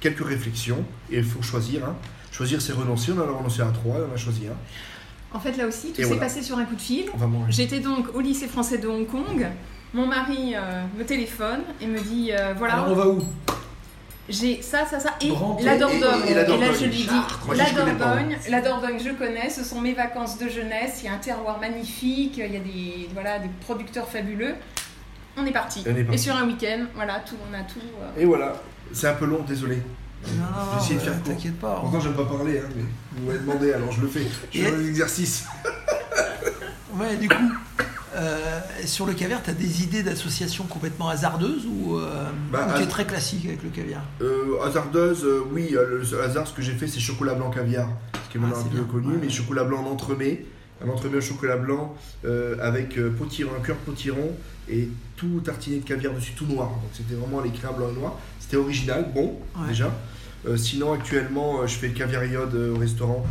Quelques 0.00 0.26
réflexions, 0.26 0.84
et 1.10 1.18
il 1.18 1.24
faut 1.24 1.42
choisir. 1.42 1.84
hein. 1.84 1.96
Choisir, 2.32 2.60
c'est 2.60 2.72
renoncer. 2.72 3.12
On 3.12 3.20
en 3.20 3.28
a 3.28 3.36
renoncé 3.38 3.62
à 3.62 3.66
trois, 3.66 3.96
on 4.10 4.14
a 4.14 4.16
choisi 4.16 4.46
un. 4.48 5.36
En 5.36 5.40
fait, 5.40 5.56
là 5.56 5.66
aussi, 5.66 5.88
tout 5.90 5.96
s'est 5.96 6.04
voilà. 6.04 6.22
passé 6.22 6.42
sur 6.42 6.56
un 6.58 6.64
coup 6.64 6.74
de 6.76 6.80
fil. 6.80 7.06
J'étais 7.48 7.80
donc 7.80 8.14
au 8.14 8.20
lycée 8.20 8.46
français 8.48 8.78
de 8.78 8.88
Hong 8.88 9.06
Kong. 9.06 9.46
Mon 9.92 10.06
mari 10.06 10.54
euh, 10.56 10.82
me 10.98 11.04
téléphone 11.04 11.60
et 11.80 11.86
me 11.86 12.00
dit 12.00 12.30
euh, 12.32 12.54
voilà, 12.56 12.74
Alors, 12.74 12.90
on 12.90 12.94
va 12.94 13.08
où? 13.08 13.18
J'ai 14.28 14.62
ça, 14.62 14.86
ça, 14.86 14.98
ça, 15.00 15.10
et 15.20 15.28
Branté 15.28 15.64
la 15.64 15.76
Dordogne. 15.76 16.00
et- 16.26 16.30
et 16.30 16.34
la 16.34 16.42
là, 16.42 16.46
Dordogne. 16.48 16.68
je 16.80 16.84
lui 16.86 16.90
dis. 16.92 17.08
Moi, 17.46 17.54
la 17.56 17.64
je. 17.66 17.74
Dordogne, 17.74 18.38
la 18.48 18.60
Dordogne, 18.62 18.98
je 19.04 19.10
connais. 19.10 19.50
Ce 19.50 19.62
sont 19.64 19.80
mes 19.80 19.92
vacances 19.94 20.38
de 20.38 20.48
jeunesse. 20.48 21.00
Il 21.02 21.06
y 21.06 21.08
a 21.08 21.14
un 21.14 21.18
terroir 21.18 21.58
magnifique. 21.60 22.38
Il 22.38 22.52
y 22.52 22.56
a 22.56 22.60
des, 22.60 23.08
voilà, 23.12 23.38
des 23.38 23.50
producteurs 23.60 24.08
fabuleux. 24.08 24.54
On 25.36 25.44
est 25.44 25.52
parti. 25.52 25.84
On 25.86 25.94
est 25.96 26.06
Et 26.14 26.16
sur 26.18 26.34
un 26.36 26.46
week-end, 26.46 26.86
voilà, 26.94 27.20
tout, 27.26 27.34
on 27.50 27.54
a 27.54 27.62
tout. 27.64 27.80
euh, 28.00 28.20
Et 28.22 28.24
voilà. 28.24 28.54
C'est 28.92 29.08
un 29.08 29.14
peu 29.14 29.24
long, 29.26 29.42
désolé. 29.46 29.76
Non, 30.26 30.30
de 30.30 30.94
euh, 30.94 31.10
court. 31.12 31.22
T'inquiète 31.24 31.58
pas. 31.60 31.78
Pourtant, 31.80 32.00
j'aime 32.00 32.14
pas 32.14 32.24
parler, 32.24 32.58
hein, 32.60 32.68
mais 32.74 32.82
vous 33.16 33.26
m'avez 33.26 33.38
demandé, 33.40 33.72
alors 33.74 33.92
je 33.92 34.00
le 34.00 34.08
fais. 34.08 34.22
Je 34.52 34.62
fais 34.62 34.68
Et- 34.70 34.72
un 34.74 34.86
exercice. 34.88 35.44
Ouais, 36.94 37.16
du 37.16 37.28
coup, 37.28 37.34
euh, 38.14 38.60
sur 38.84 39.06
le 39.06 39.12
caviar, 39.14 39.40
t'as 39.42 39.52
des 39.52 39.82
idées 39.82 40.02
d'associations 40.02 40.64
complètement 40.64 41.08
hasardeuses 41.08 41.66
ou, 41.66 41.98
euh, 41.98 42.24
Bah, 42.52 42.68
ou 42.80 42.86
très 42.86 43.04
classique 43.06 43.44
avec 43.46 43.62
le 43.62 43.70
caviar? 43.70 44.02
Euh, 44.22 44.60
hasardeuse, 44.64 45.24
euh, 45.24 45.42
oui, 45.52 45.70
euh, 45.74 46.02
le 46.10 46.20
hasard, 46.22 46.46
ce 46.46 46.52
que 46.52 46.62
j'ai 46.62 46.72
fait, 46.74 46.86
c'est 46.86 47.00
chocolat 47.00 47.34
blanc 47.34 47.50
caviar, 47.50 47.88
ce 48.14 48.30
qui 48.32 48.38
est 48.38 48.40
Ah, 48.42 48.46
maintenant 48.46 48.60
un 48.60 48.68
peu 48.68 48.76
bien. 48.76 48.84
connu, 48.84 49.08
Ouais. 49.14 49.18
mais 49.22 49.28
chocolat 49.30 49.64
blanc 49.64 49.84
en 49.84 49.90
entremets, 49.90 50.44
un 50.84 50.88
entremets 50.88 51.18
au 51.18 51.20
chocolat 51.20 51.56
blanc 51.56 51.94
avec 52.60 52.98
potiron, 53.18 53.50
un 53.58 53.62
cœur 53.64 53.76
potiron 53.76 54.32
et 54.68 54.88
tout 55.16 55.40
tartiné 55.44 55.78
de 55.78 55.84
caviar 55.84 56.12
dessus, 56.14 56.32
tout 56.32 56.46
noir. 56.46 56.68
Donc 56.68 56.90
c'était 56.92 57.14
vraiment 57.14 57.40
les 57.40 57.50
crins 57.50 57.72
blanc 57.72 57.88
et 57.90 57.98
noir. 57.98 58.14
C'était 58.40 58.56
original, 58.56 59.10
bon, 59.14 59.38
Ouais. 59.56 59.68
déjà. 59.68 59.90
Sinon, 60.56 60.92
actuellement, 60.92 61.66
je 61.66 61.74
fais 61.76 61.88
le 61.88 61.94
caviar 61.94 62.22
iode 62.24 62.54
au 62.54 62.78
restaurant 62.78 63.24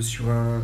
sur 0.00 0.28
un- 0.28 0.60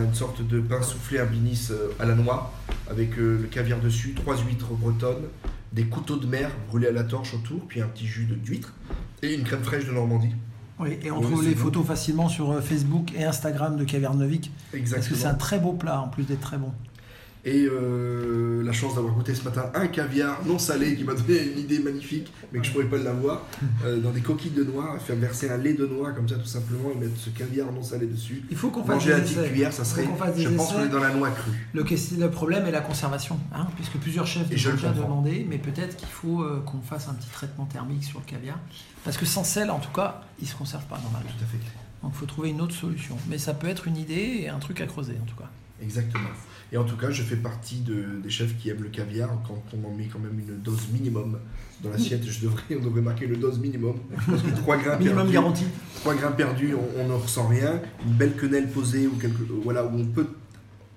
une 0.00 0.14
sorte 0.14 0.46
de 0.46 0.60
pain 0.60 0.82
soufflé, 0.82 1.18
un 1.20 1.26
blinis 1.26 1.68
euh, 1.70 1.88
à 2.00 2.04
la 2.06 2.14
noix, 2.14 2.52
avec 2.90 3.18
euh, 3.18 3.38
le 3.42 3.48
caviar 3.48 3.80
dessus, 3.80 4.14
trois 4.14 4.36
huîtres 4.36 4.72
bretonnes, 4.72 5.24
des 5.72 5.84
couteaux 5.84 6.16
de 6.16 6.26
mer 6.26 6.50
brûlés 6.68 6.88
à 6.88 6.92
la 6.92 7.04
torche 7.04 7.34
autour, 7.34 7.60
puis 7.66 7.80
un 7.82 7.86
petit 7.88 8.06
jus 8.06 8.24
de- 8.26 8.34
d'huître 8.34 8.72
et 9.22 9.34
une 9.34 9.44
crème 9.44 9.62
fraîche 9.62 9.86
de 9.86 9.92
Normandie. 9.92 10.34
Oui, 10.78 10.98
et 11.02 11.10
on 11.10 11.18
Oui, 11.20 11.26
trouve 11.26 11.44
les 11.44 11.54
bon. 11.54 11.60
photos 11.60 11.86
facilement 11.86 12.28
sur 12.28 12.50
euh, 12.50 12.60
Facebook 12.60 13.12
et 13.14 13.24
Instagram 13.24 13.76
de 13.76 13.84
Caviar 13.84 14.14
Novik. 14.14 14.50
Parce 14.50 14.70
que 14.72 14.76
Exactement. 14.78 15.16
c'est 15.20 15.26
un 15.26 15.34
très 15.34 15.58
beau 15.58 15.72
plat 15.74 16.00
en 16.00 16.08
plus 16.08 16.24
d'être 16.24 16.40
très 16.40 16.56
bon. 16.58 16.72
Et 17.44 17.66
euh, 17.66 18.62
la 18.64 18.72
chance 18.72 18.94
d'avoir 18.94 19.14
goûté 19.14 19.34
ce 19.34 19.42
matin 19.42 19.70
un 19.74 19.88
caviar 19.88 20.44
non 20.46 20.58
salé 20.58 20.94
qui 20.94 21.02
m'a 21.02 21.14
donné 21.14 21.42
une 21.42 21.58
idée 21.58 21.80
magnifique, 21.80 22.32
mais 22.52 22.60
que 22.60 22.66
je 22.66 22.70
pourrais 22.70 22.84
pas 22.84 22.98
l'avoir, 22.98 23.42
euh, 23.84 23.98
dans 23.98 24.10
des 24.10 24.20
coquilles 24.20 24.52
de 24.52 24.62
noix, 24.62 24.96
faire 25.00 25.16
verser 25.16 25.50
un 25.50 25.56
lait 25.56 25.74
de 25.74 25.84
noix 25.84 26.12
comme 26.12 26.28
ça 26.28 26.36
tout 26.36 26.46
simplement 26.46 26.90
et 26.92 26.98
mettre 26.98 27.16
ce 27.16 27.30
caviar 27.30 27.72
non 27.72 27.82
salé 27.82 28.06
dessus. 28.06 28.44
Il 28.48 28.56
faut 28.56 28.70
qu'on 28.70 28.84
fasse 28.84 28.94
Manger 28.94 29.08
des 29.08 29.14
à 29.14 29.20
petite 29.20 29.38
essais. 29.38 29.48
cuillère, 29.48 29.72
ça 29.72 29.84
serait. 29.84 30.04
Je 30.36 30.48
pense 30.50 30.72
qu'on 30.72 30.84
est 30.84 30.88
dans 30.88 31.00
la 31.00 31.12
noix 31.12 31.30
crue. 31.30 31.50
Le, 31.74 32.30
problème 32.30 32.66
est 32.66 32.70
la 32.70 32.80
conservation, 32.80 33.38
hein, 33.52 33.66
puisque 33.74 33.96
plusieurs 33.96 34.26
chefs 34.26 34.50
Et 34.50 34.68
ont 34.68 34.72
déjà 34.74 34.92
demandé, 34.92 35.44
mais 35.48 35.58
peut-être 35.58 35.96
qu'il 35.96 36.08
faut 36.08 36.42
euh, 36.42 36.62
qu'on 36.64 36.80
fasse 36.80 37.08
un 37.08 37.14
petit 37.14 37.28
traitement 37.30 37.64
thermique 37.66 38.04
sur 38.04 38.20
le 38.20 38.24
caviar. 38.24 38.58
Parce 39.04 39.16
que 39.16 39.26
sans 39.26 39.42
sel, 39.42 39.70
en 39.70 39.80
tout 39.80 39.90
cas, 39.90 40.22
il 40.40 40.46
se 40.46 40.54
conserve 40.54 40.84
pas 40.84 41.00
normalement. 41.02 41.28
Tout 41.36 41.44
à 41.44 41.46
fait. 41.46 41.58
Donc 42.02 42.12
il 42.14 42.18
faut 42.18 42.26
trouver 42.26 42.50
une 42.50 42.60
autre 42.60 42.74
solution. 42.74 43.16
Mais 43.28 43.38
ça 43.38 43.52
peut 43.52 43.68
être 43.68 43.88
une 43.88 43.96
idée 43.96 44.42
et 44.42 44.48
un 44.48 44.58
truc 44.58 44.80
à 44.80 44.86
creuser 44.86 45.16
en 45.20 45.26
tout 45.26 45.36
cas. 45.36 45.50
Exactement. 45.82 46.28
Et 46.72 46.78
en 46.78 46.84
tout 46.84 46.96
cas, 46.96 47.10
je 47.10 47.22
fais 47.22 47.36
partie 47.36 47.80
de, 47.80 48.20
des 48.22 48.30
chefs 48.30 48.56
qui 48.56 48.70
aiment 48.70 48.82
le 48.82 48.88
caviar. 48.88 49.28
Quand 49.46 49.62
on 49.76 49.86
en 49.86 49.94
met 49.94 50.06
quand 50.06 50.18
même 50.18 50.38
une 50.38 50.56
dose 50.62 50.88
minimum 50.90 51.38
dans 51.82 51.90
l'assiette, 51.90 52.24
je 52.24 52.40
devrais, 52.40 52.62
on 52.80 52.82
devrait 52.82 53.02
marquer 53.02 53.26
le 53.26 53.36
dose 53.36 53.58
minimum. 53.58 53.96
Parce 54.26 54.42
que 54.42 54.50
3 54.56 54.76
grains 54.78 54.96
Minimum 54.96 55.16
perdus, 55.16 55.32
garanti. 55.32 55.64
trois 56.00 56.14
grains 56.14 56.32
perdus, 56.32 56.74
on, 56.74 57.02
on 57.02 57.08
ne 57.08 57.12
ressent 57.12 57.46
rien. 57.46 57.80
Une 58.06 58.14
belle 58.14 58.32
quenelle 58.36 58.68
posée 58.68 59.06
ou 59.06 59.16
quelque, 59.16 59.42
voilà, 59.62 59.84
où 59.84 59.98
on 59.98 60.06
peut 60.06 60.26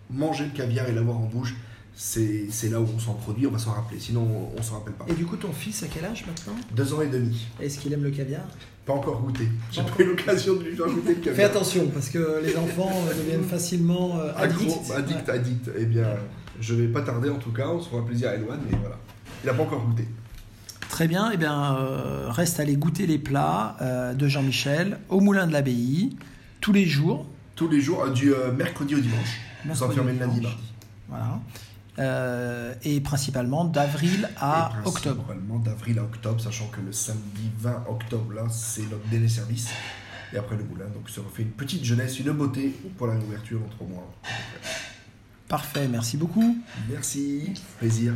manger 0.10 0.46
le 0.46 0.52
caviar 0.52 0.88
et 0.88 0.94
l'avoir 0.94 1.18
en 1.18 1.26
bouche, 1.26 1.56
c'est 1.96 2.70
là 2.70 2.82
où 2.82 2.88
on 2.96 3.00
s'en 3.00 3.14
produit, 3.14 3.48
on 3.48 3.52
va 3.52 3.60
s'en 3.60 3.72
rappeler. 3.72 4.00
Sinon, 4.00 4.22
on, 4.22 4.60
on 4.60 4.62
s'en 4.62 4.76
rappelle 4.76 4.94
pas. 4.94 5.06
Et 5.08 5.14
du 5.14 5.26
coup, 5.26 5.38
ton 5.38 5.54
fils, 5.54 5.82
à 5.84 5.88
quel 5.88 6.06
âge 6.06 6.26
maintenant? 6.28 6.60
Deux 6.76 6.94
ans 6.94 7.02
et 7.02 7.08
demi. 7.08 7.48
Est-ce 7.62 7.80
qu'il 7.80 7.94
aime 7.94 8.04
le 8.04 8.12
caviar? 8.12 8.42
Pas 8.86 8.94
encore 8.94 9.22
goûté. 9.22 9.48
J'ai 9.72 9.82
Pas 9.82 9.90
pas 9.92 10.04
eu 10.04 10.08
l'occasion 10.08 10.56
de 10.56 10.64
lui 10.64 10.76
faire 10.76 10.88
goûter 10.88 11.10
le 11.10 11.16
caviar. 11.16 11.36
Fais 11.36 11.44
attention, 11.44 11.88
parce 11.88 12.10
que 12.10 12.42
les 12.44 12.56
enfants 12.58 12.92
euh, 13.08 13.14
deviennent 13.16 13.44
facilement 13.44 14.20
euh, 14.20 14.32
addicts. 14.36 14.92
addict, 14.96 15.30
addict. 15.30 15.72
Eh 15.78 15.86
bien, 15.86 16.08
je 16.60 16.76
vais 16.76 16.88
pas 16.88 17.02
tarder 17.02 17.30
en 17.30 17.38
tout 17.40 17.52
cas. 17.52 17.70
On 17.70 17.82
se 17.82 17.90
fera 17.90 18.06
plaisir 18.06 18.30
à 18.30 18.36
Eloane, 18.36 18.62
mais 18.70 18.78
voilà. 18.78 18.98
Il 19.44 19.50
a 19.50 19.54
pas 19.54 19.64
encore 19.64 19.84
goûté. 19.86 20.08
Très 20.90 21.08
bien, 21.08 21.32
et 21.32 21.38
bien 21.38 21.78
euh, 21.78 22.28
reste 22.30 22.60
à 22.60 22.64
aller 22.64 22.76
goûter 22.76 23.08
les 23.08 23.18
plats 23.18 23.76
euh, 23.82 24.14
de 24.14 24.28
Jean-Michel 24.28 25.00
au 25.10 25.20
Moulin 25.20 25.48
de 25.48 25.54
l'Abbaye, 25.54 26.16
tous 26.62 26.72
les 26.72 26.86
jours. 26.86 27.26
Tous 27.56 27.68
les 27.70 27.82
jours, 27.82 28.08
du 28.12 28.34
mercredi 28.58 28.96
au 28.96 29.00
dimanche. 29.00 29.40
Mercredi 29.66 29.92
enfermez 29.92 30.12
au 30.12 30.14
le 30.14 30.20
lundi. 30.20 30.48
Voilà. 31.10 31.40
Euh, 31.98 32.74
et 32.84 33.00
principalement 33.00 33.64
d'avril 33.64 34.30
à 34.38 34.72
octobre. 34.84 35.24
Principalement 35.24 35.60
d'avril 35.60 36.00
à 36.00 36.04
octobre, 36.04 36.42
sachant 36.42 36.68
que 36.68 36.82
le 36.82 36.92
samedi 36.92 37.50
20 37.60 37.86
octobre, 37.90 38.34
là, 38.34 38.48
c'est 38.50 38.84
notre 38.84 39.08
dernier 39.08 39.30
service. 39.30 39.70
Et 40.34 40.38
après 40.38 40.58
le 40.58 40.66
moulin, 40.66 40.88
donc 40.88 41.10
ça 41.10 41.22
refait 41.22 41.44
une 41.44 41.52
petite 41.52 41.86
jeunesse, 41.86 42.20
une 42.20 42.32
beauté 42.32 42.76
pour 42.98 43.08
la 43.08 43.14
réouverture 43.14 43.60
dans 43.60 43.70
trois 43.70 43.88
mois. 43.88 44.14
Parfait, 45.48 45.88
merci 45.88 46.18
beaucoup. 46.18 46.58
Merci, 46.90 47.54
plaisir. 47.80 48.14